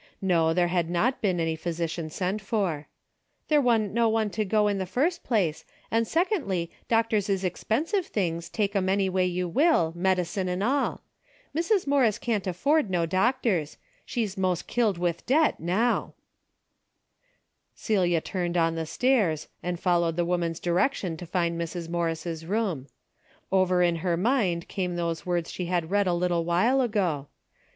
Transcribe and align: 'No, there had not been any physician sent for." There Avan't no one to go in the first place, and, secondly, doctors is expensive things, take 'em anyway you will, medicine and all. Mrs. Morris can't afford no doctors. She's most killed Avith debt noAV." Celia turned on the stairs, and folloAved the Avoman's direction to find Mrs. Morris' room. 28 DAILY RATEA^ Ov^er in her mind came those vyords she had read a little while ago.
'No, 0.19 0.51
there 0.51 0.69
had 0.69 0.89
not 0.89 1.21
been 1.21 1.39
any 1.39 1.55
physician 1.55 2.09
sent 2.09 2.41
for." 2.41 2.87
There 3.49 3.61
Avan't 3.61 3.91
no 3.91 4.09
one 4.09 4.31
to 4.31 4.43
go 4.43 4.67
in 4.67 4.79
the 4.79 4.87
first 4.87 5.21
place, 5.23 5.63
and, 5.91 6.07
secondly, 6.07 6.71
doctors 6.89 7.29
is 7.29 7.43
expensive 7.43 8.07
things, 8.07 8.49
take 8.49 8.75
'em 8.75 8.89
anyway 8.89 9.27
you 9.27 9.47
will, 9.47 9.93
medicine 9.95 10.47
and 10.49 10.63
all. 10.63 11.01
Mrs. 11.55 11.85
Morris 11.85 12.17
can't 12.17 12.47
afford 12.47 12.89
no 12.89 13.05
doctors. 13.05 13.77
She's 14.03 14.35
most 14.39 14.65
killed 14.65 14.97
Avith 14.97 15.23
debt 15.27 15.61
noAV." 15.61 16.13
Celia 17.75 18.21
turned 18.21 18.57
on 18.57 18.73
the 18.73 18.87
stairs, 18.87 19.49
and 19.61 19.79
folloAved 19.79 20.15
the 20.15 20.25
Avoman's 20.25 20.59
direction 20.59 21.15
to 21.17 21.27
find 21.27 21.61
Mrs. 21.61 21.89
Morris' 21.89 22.43
room. 22.43 22.87
28 23.49 23.51
DAILY 23.51 23.51
RATEA^ 23.51 23.67
Ov^er 23.67 23.87
in 23.87 23.95
her 23.97 24.17
mind 24.17 24.67
came 24.67 24.95
those 24.95 25.21
vyords 25.21 25.53
she 25.53 25.67
had 25.67 25.91
read 25.91 26.07
a 26.07 26.13
little 26.15 26.43
while 26.43 26.81
ago. 26.81 27.27